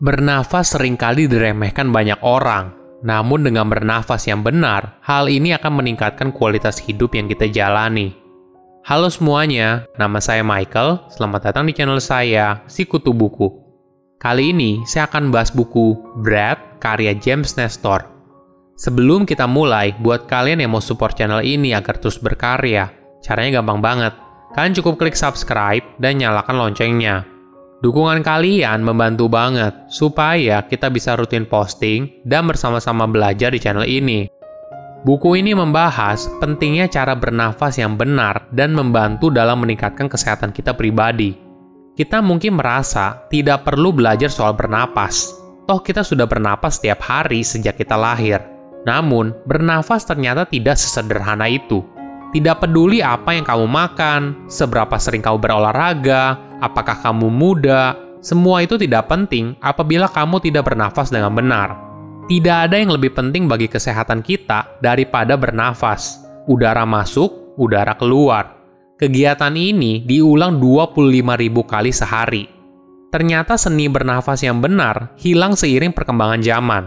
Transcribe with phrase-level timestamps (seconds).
[0.00, 2.72] Bernafas sering kali diremehkan banyak orang,
[3.04, 8.16] namun dengan bernafas yang benar, hal ini akan meningkatkan kualitas hidup yang kita jalani.
[8.80, 11.04] Halo semuanya, nama saya Michael.
[11.12, 13.52] Selamat datang di channel saya, Si Kutu Buku.
[14.16, 18.00] Kali ini saya akan bahas buku Brad karya James Nestor.
[18.80, 22.88] Sebelum kita mulai, buat kalian yang mau support channel ini agar terus berkarya,
[23.20, 24.16] caranya gampang banget.
[24.56, 27.28] Kalian cukup klik subscribe dan nyalakan loncengnya
[27.80, 34.28] Dukungan kalian membantu banget supaya kita bisa rutin posting dan bersama-sama belajar di channel ini.
[35.00, 41.32] Buku ini membahas pentingnya cara bernafas yang benar dan membantu dalam meningkatkan kesehatan kita pribadi.
[41.96, 45.32] Kita mungkin merasa tidak perlu belajar soal bernapas.
[45.64, 48.44] Toh kita sudah bernapas setiap hari sejak kita lahir.
[48.84, 51.80] Namun, bernafas ternyata tidak sesederhana itu.
[52.36, 58.76] Tidak peduli apa yang kamu makan, seberapa sering kamu berolahraga, apakah kamu muda, semua itu
[58.76, 61.76] tidak penting apabila kamu tidak bernafas dengan benar.
[62.30, 66.22] Tidak ada yang lebih penting bagi kesehatan kita daripada bernafas.
[66.46, 68.60] Udara masuk, udara keluar.
[69.00, 72.44] Kegiatan ini diulang 25.000 kali sehari.
[73.10, 76.84] Ternyata seni bernafas yang benar hilang seiring perkembangan zaman.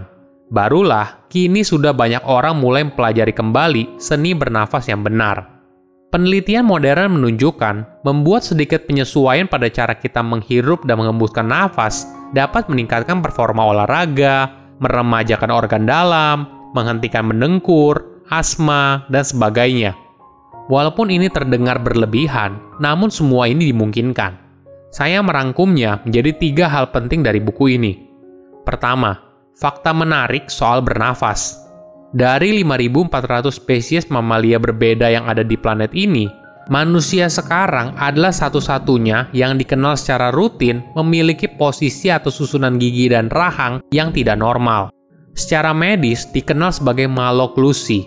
[0.47, 5.52] Barulah, kini sudah banyak orang mulai mempelajari kembali seni bernafas yang benar.
[6.13, 12.05] Penelitian modern menunjukkan membuat sedikit penyesuaian pada cara kita menghirup dan mengembuskan nafas
[12.37, 19.97] dapat meningkatkan performa olahraga, meremajakan organ dalam, menghentikan mendengkur, asma, dan sebagainya.
[20.69, 24.37] Walaupun ini terdengar berlebihan, namun semua ini dimungkinkan.
[24.93, 27.97] Saya merangkumnya menjadi tiga hal penting dari buku ini.
[28.61, 29.17] Pertama,
[29.57, 31.62] fakta menarik soal bernafas.
[32.13, 36.29] Dari 5.400 spesies mamalia berbeda yang ada di planet ini,
[36.69, 43.81] manusia sekarang adalah satu-satunya yang dikenal secara rutin memiliki posisi atau susunan gigi dan rahang
[43.89, 44.93] yang tidak normal.
[45.33, 48.05] Secara medis dikenal sebagai maloklusi.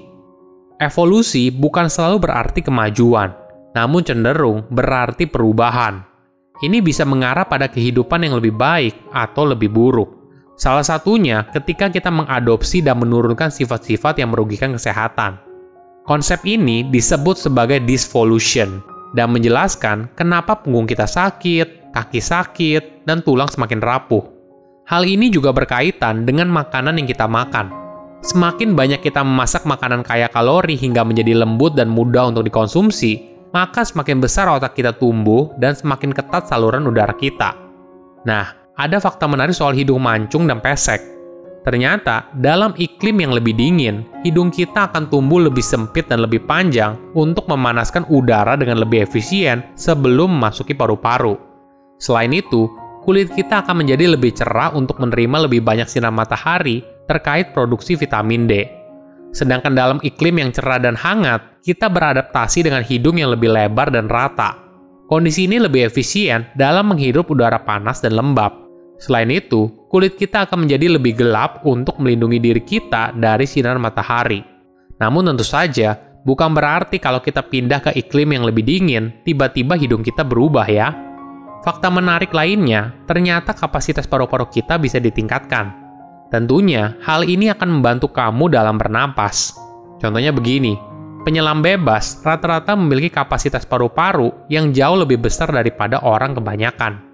[0.79, 3.35] Evolusi bukan selalu berarti kemajuan,
[3.75, 6.07] namun cenderung berarti perubahan.
[6.63, 10.26] Ini bisa mengarah pada kehidupan yang lebih baik atau lebih buruk.
[10.57, 15.37] Salah satunya ketika kita mengadopsi dan menurunkan sifat-sifat yang merugikan kesehatan.
[16.09, 18.81] Konsep ini disebut sebagai disvolution
[19.13, 24.25] dan menjelaskan kenapa punggung kita sakit, kaki sakit, dan tulang semakin rapuh.
[24.89, 27.69] Hal ini juga berkaitan dengan makanan yang kita makan.
[28.25, 33.85] Semakin banyak kita memasak makanan kaya kalori hingga menjadi lembut dan mudah untuk dikonsumsi, maka
[33.85, 37.53] semakin besar otak kita tumbuh dan semakin ketat saluran udara kita.
[38.25, 41.01] Nah, ada fakta menarik soal hidung mancung dan pesek.
[41.67, 46.95] Ternyata, dalam iklim yang lebih dingin, hidung kita akan tumbuh lebih sempit dan lebih panjang
[47.19, 51.35] untuk memanaskan udara dengan lebih efisien sebelum memasuki paru-paru.
[51.99, 52.71] Selain itu,
[53.03, 58.47] kulit kita akan menjadi lebih cerah untuk menerima lebih banyak sinar matahari terkait produksi vitamin
[58.47, 58.63] D.
[59.35, 64.07] Sedangkan dalam iklim yang cerah dan hangat, kita beradaptasi dengan hidung yang lebih lebar dan
[64.07, 64.55] rata.
[65.11, 68.66] Kondisi ini lebih efisien dalam menghirup udara panas dan lembab.
[68.97, 74.41] Selain itu, kulit kita akan menjadi lebih gelap untuk melindungi diri kita dari sinar matahari.
[74.97, 80.01] Namun tentu saja, bukan berarti kalau kita pindah ke iklim yang lebih dingin, tiba-tiba hidung
[80.01, 80.97] kita berubah ya.
[81.61, 85.77] Fakta menarik lainnya, ternyata kapasitas paru-paru kita bisa ditingkatkan.
[86.33, 89.55] Tentunya, hal ini akan membantu kamu dalam bernapas.
[90.01, 90.75] Contohnya begini,
[91.23, 97.06] penyelam bebas rata-rata memiliki kapasitas paru-paru yang jauh lebih besar daripada orang kebanyakan.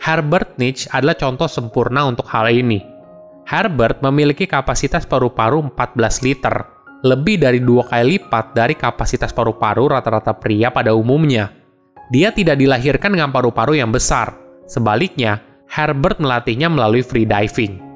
[0.00, 2.80] Herbert Nietzsche adalah contoh sempurna untuk hal ini.
[3.44, 6.54] Herbert memiliki kapasitas paru-paru 14 liter,
[7.04, 11.52] lebih dari dua kali lipat dari kapasitas paru-paru rata-rata pria pada umumnya.
[12.08, 14.32] Dia tidak dilahirkan dengan paru-paru yang besar.
[14.64, 17.90] Sebaliknya, Herbert melatihnya melalui free diving.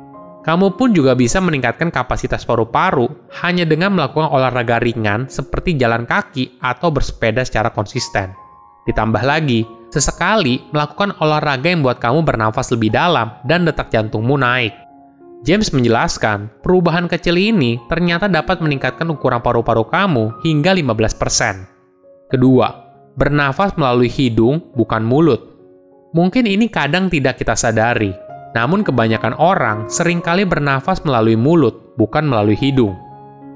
[0.44, 3.09] Kamu pun juga bisa meningkatkan kapasitas paru-paru
[3.41, 8.44] hanya dengan melakukan olahraga ringan seperti jalan kaki atau bersepeda secara konsisten.
[8.84, 14.75] Ditambah lagi, sesekali melakukan olahraga yang membuat kamu bernafas lebih dalam dan detak jantungmu naik.
[15.45, 22.33] James menjelaskan, perubahan kecil ini ternyata dapat meningkatkan ukuran paru-paru kamu hingga 15%.
[22.33, 22.69] Kedua,
[23.13, 25.53] bernafas melalui hidung bukan mulut.
[26.16, 28.16] Mungkin ini kadang tidak kita sadari,
[28.57, 32.97] namun kebanyakan orang sering kali bernafas melalui mulut, bukan melalui hidung.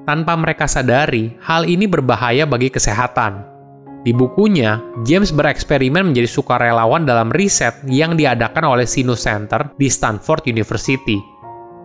[0.04, 3.57] Tanpa mereka sadari, hal ini berbahaya bagi kesehatan.
[4.06, 10.46] Di bukunya, James bereksperimen menjadi sukarelawan dalam riset yang diadakan oleh Sinus Center di Stanford
[10.46, 11.18] University.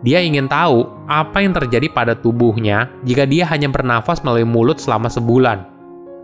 [0.06, 5.10] Dia ingin tahu apa yang terjadi pada tubuhnya jika dia hanya bernafas melalui mulut selama
[5.10, 5.63] sebulan.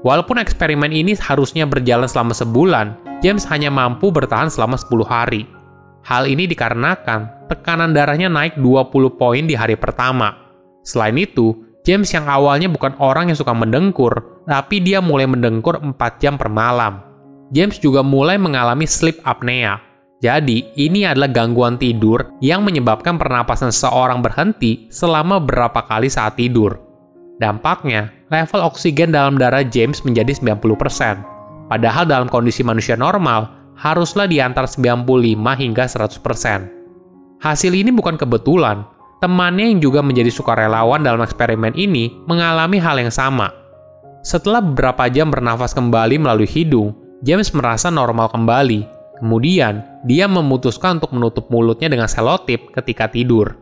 [0.06, 5.44] Walaupun eksperimen ini harusnya berjalan selama sebulan, James hanya mampu bertahan selama 10 hari.
[6.08, 10.38] Hal ini dikarenakan tekanan darahnya naik 20 poin di hari pertama.
[10.88, 15.96] Selain itu, James yang awalnya bukan orang yang suka mendengkur, tapi dia mulai mendengkur 4
[16.20, 17.00] jam per malam.
[17.50, 19.82] James juga mulai mengalami sleep apnea.
[20.20, 26.76] Jadi, ini adalah gangguan tidur yang menyebabkan pernapasan seseorang berhenti selama beberapa kali saat tidur.
[27.40, 31.72] Dampaknya, level oksigen dalam darah James menjadi 90%.
[31.72, 33.48] Padahal dalam kondisi manusia normal,
[33.80, 36.68] haruslah di antara 95 hingga 100%.
[37.40, 38.84] Hasil ini bukan kebetulan,
[39.20, 43.52] Temannya yang juga menjadi sukarelawan dalam eksperimen ini mengalami hal yang sama.
[44.24, 48.88] Setelah beberapa jam bernafas kembali melalui hidung, James merasa normal kembali.
[49.20, 53.60] Kemudian, dia memutuskan untuk menutup mulutnya dengan selotip ketika tidur.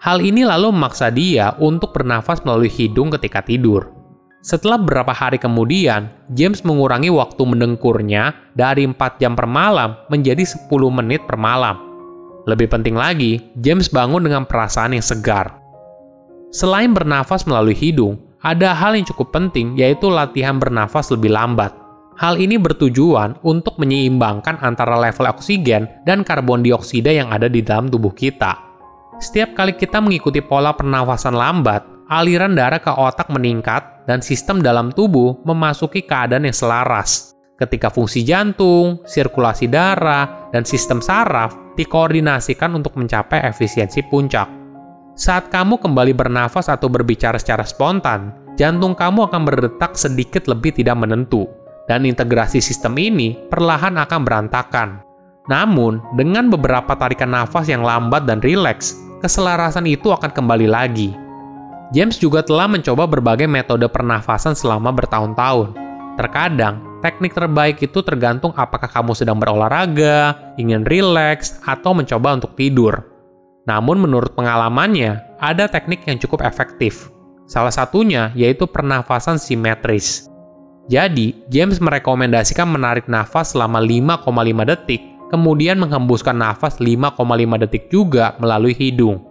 [0.00, 3.92] Hal ini lalu memaksa dia untuk bernafas melalui hidung ketika tidur.
[4.40, 10.72] Setelah beberapa hari kemudian, James mengurangi waktu mendengkurnya dari 4 jam per malam menjadi 10
[10.88, 11.95] menit per malam.
[12.46, 15.58] Lebih penting lagi, James bangun dengan perasaan yang segar.
[16.54, 21.74] Selain bernafas melalui hidung, ada hal yang cukup penting yaitu latihan bernafas lebih lambat.
[22.16, 27.92] Hal ini bertujuan untuk menyeimbangkan antara level oksigen dan karbon dioksida yang ada di dalam
[27.92, 28.56] tubuh kita.
[29.20, 34.94] Setiap kali kita mengikuti pola pernafasan lambat, aliran darah ke otak meningkat dan sistem dalam
[34.94, 37.35] tubuh memasuki keadaan yang selaras.
[37.56, 44.44] Ketika fungsi jantung, sirkulasi darah, dan sistem saraf dikoordinasikan untuk mencapai efisiensi puncak.
[45.16, 51.00] Saat kamu kembali bernafas atau berbicara secara spontan, jantung kamu akan berdetak sedikit lebih tidak
[51.00, 51.48] menentu,
[51.88, 55.00] dan integrasi sistem ini perlahan akan berantakan.
[55.48, 61.16] Namun, dengan beberapa tarikan nafas yang lambat dan rileks, keselarasan itu akan kembali lagi.
[61.96, 65.72] James juga telah mencoba berbagai metode pernafasan selama bertahun-tahun.
[66.20, 72.98] Terkadang, Teknik terbaik itu tergantung apakah kamu sedang berolahraga, ingin rileks, atau mencoba untuk tidur.
[73.62, 77.14] Namun menurut pengalamannya, ada teknik yang cukup efektif.
[77.46, 80.26] Salah satunya yaitu pernafasan simetris.
[80.90, 87.22] Jadi, James merekomendasikan menarik nafas selama 5,5 detik, kemudian menghembuskan nafas 5,5
[87.62, 89.22] detik juga melalui hidung.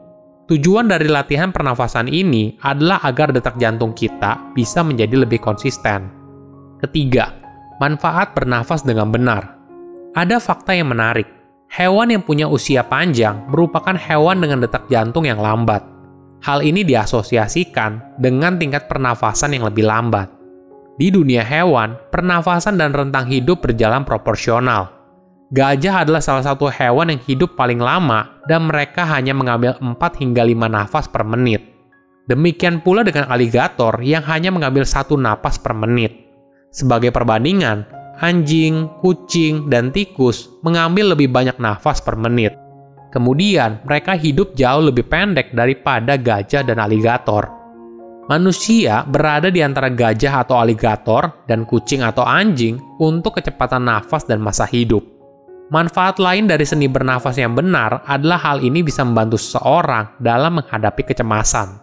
[0.47, 6.07] Tujuan dari latihan pernafasan ini adalah agar detak jantung kita bisa menjadi lebih konsisten.
[6.79, 7.44] Ketiga,
[7.81, 9.55] manfaat bernafas dengan benar.
[10.15, 11.27] Ada fakta yang menarik.
[11.67, 15.83] Hewan yang punya usia panjang merupakan hewan dengan detak jantung yang lambat.
[16.45, 20.29] Hal ini diasosiasikan dengan tingkat pernafasan yang lebih lambat.
[20.95, 24.95] Di dunia hewan, pernafasan dan rentang hidup berjalan proporsional.
[25.51, 30.41] Gajah adalah salah satu hewan yang hidup paling lama dan mereka hanya mengambil 4 hingga
[30.47, 31.75] 5 nafas per menit.
[32.25, 36.24] Demikian pula dengan aligator yang hanya mengambil satu napas per menit.
[36.75, 37.87] Sebagai perbandingan,
[38.19, 42.51] anjing, kucing, dan tikus mengambil lebih banyak nafas per menit.
[43.15, 47.47] Kemudian, mereka hidup jauh lebih pendek daripada gajah dan aligator.
[48.27, 54.43] Manusia berada di antara gajah atau aligator dan kucing atau anjing untuk kecepatan nafas dan
[54.43, 54.99] masa hidup.
[55.71, 61.07] Manfaat lain dari seni bernafas yang benar adalah hal ini bisa membantu seseorang dalam menghadapi
[61.07, 61.79] kecemasan.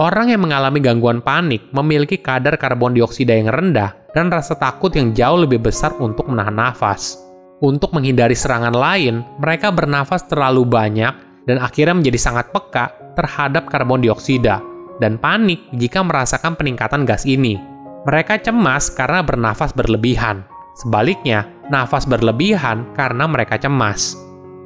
[0.00, 5.10] Orang yang mengalami gangguan panik memiliki kadar karbon dioksida yang rendah dan rasa takut yang
[5.12, 7.18] jauh lebih besar untuk menahan nafas.
[7.60, 11.12] Untuk menghindari serangan lain, mereka bernafas terlalu banyak
[11.44, 14.62] dan akhirnya menjadi sangat peka terhadap karbon dioksida
[15.02, 17.58] dan panik jika merasakan peningkatan gas ini.
[18.04, 20.44] Mereka cemas karena bernafas berlebihan.
[20.76, 24.18] Sebaliknya, nafas berlebihan karena mereka cemas.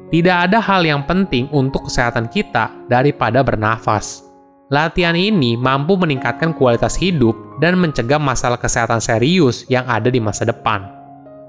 [0.09, 4.28] Tidak ada hal yang penting untuk kesehatan kita daripada bernafas.
[4.69, 10.45] Latihan ini mampu meningkatkan kualitas hidup dan mencegah masalah kesehatan serius yang ada di masa
[10.45, 10.85] depan.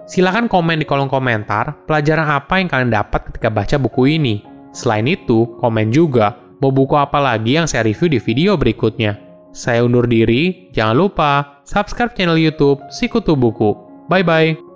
[0.09, 4.41] Silahkan komen di kolom komentar pelajaran apa yang kalian dapat ketika baca buku ini.
[4.73, 6.35] Selain itu, komen juga
[6.65, 9.21] mau buku apa lagi yang saya review di video berikutnya.
[9.53, 13.77] Saya undur diri, jangan lupa subscribe channel YouTube Sikutu Buku.
[14.09, 14.70] Bye bye.